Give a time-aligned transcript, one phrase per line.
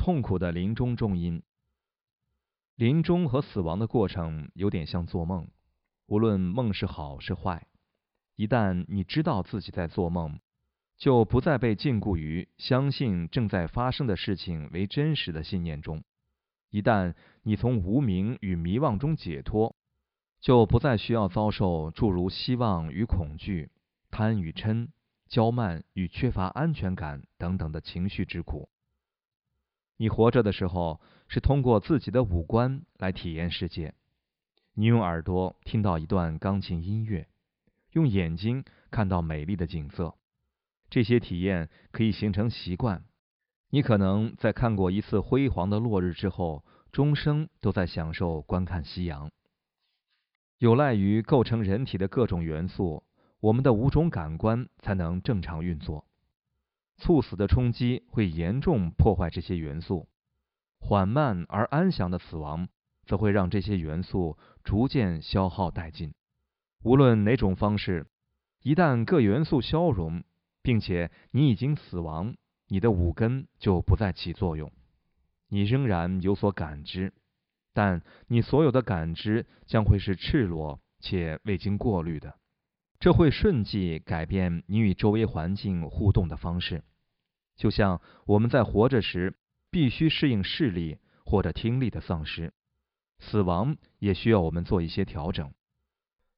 [0.00, 1.42] 痛苦的临终重音。
[2.74, 5.46] 临终和死亡的过程有点像做梦，
[6.06, 7.66] 无论梦是好是坏，
[8.34, 10.40] 一旦你知道自己在做梦，
[10.96, 16.02] 就不再被禁锢于相信正在发生的事情为真实的信念中。
[16.70, 17.12] 一旦
[17.42, 19.76] 你从无名与迷惘中解脱，
[20.40, 23.70] 就不再需要遭受诸如希望与恐惧、
[24.10, 24.88] 贪与嗔、
[25.28, 28.70] 骄慢与缺乏安全感等等的情绪之苦。
[30.00, 30.98] 你活着的时候，
[31.28, 33.92] 是通过自己的五官来体验世界。
[34.72, 37.28] 你用耳朵听到一段钢琴音乐，
[37.92, 40.14] 用眼睛看到美丽的景色。
[40.88, 43.04] 这些体验可以形成习惯。
[43.68, 49.30] 你可能在看过一次辉煌的落日之后，终生都在享受观看夕阳。
[50.56, 53.04] 有赖于构成人体的各种元素，
[53.40, 56.06] 我们的五种感官才能正常运作。
[57.00, 60.08] 猝死的冲击会严重破坏这些元素，
[60.78, 62.68] 缓慢而安详的死亡
[63.04, 66.14] 则会让这些元素逐渐消耗殆尽。
[66.84, 68.06] 无论哪种方式，
[68.62, 70.22] 一旦各元素消融，
[70.62, 72.36] 并且你已经死亡，
[72.68, 74.70] 你的五根就不再起作用。
[75.48, 77.12] 你仍然有所感知，
[77.72, 82.36] 但你所有的感知将会是赤裸且未经过滤的，
[82.98, 86.84] 这会瞬即改变你与周围环境互动的方式。
[87.60, 89.34] 就像我们在活着时
[89.70, 92.54] 必须适应视力或者听力的丧失，
[93.18, 95.52] 死亡也需要我们做一些调整。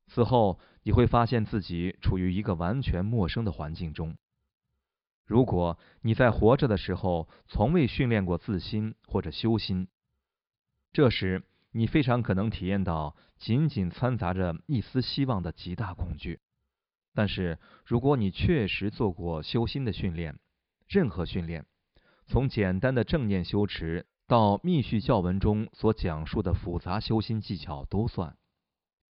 [0.08, 4.16] 死后你会发现自己处于一个完全陌生的环境中。
[5.24, 9.86] 如果你在活着的时候从未训练过自心或者修心，
[10.92, 16.40] 这时你非常可能体验到仅仅掺杂着一丝希望的极大恐惧。
[17.14, 20.40] 但是如果你确实做过修心的训练，
[20.92, 21.64] 任何训练，
[22.26, 28.36] 从简单的正念修持到密续教文中所讲述的复杂修心技巧都算。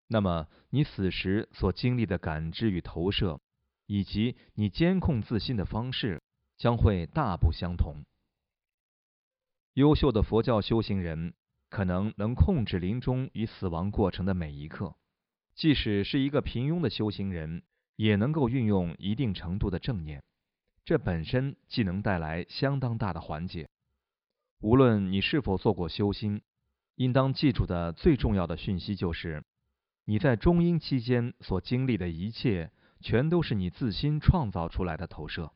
[0.07, 3.41] 那么，你死时所经历的感知与投射，
[3.87, 6.21] 以及你监控自心的方式，
[6.55, 8.05] 将会大不相同。
[9.73, 11.33] 优秀的佛教修行人
[11.67, 14.93] 可能能控制临终与死亡过程的每一刻，
[15.55, 17.63] 即使是一个平庸的修行人，
[17.95, 20.23] 也能够运用一定程度的正念。
[20.83, 23.69] 这本身既能带来相当大的缓解。
[24.59, 26.41] 无论你是否做过修心，
[26.95, 29.43] 应当记住的最重要的讯息就是：
[30.05, 35.51] 你在中阴期间所经历的一切，全都是你自心创造出来的投射。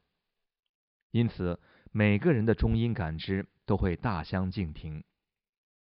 [1.12, 1.60] 因此，
[1.92, 5.04] 每个人的中阴感知都会大相径庭。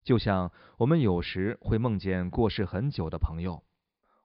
[0.02, 3.64] 就像我们有时会梦见过世很久的朋友，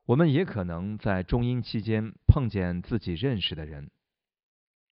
[0.06, 3.90] 我们也可能在中阴期间碰见自己认识的人。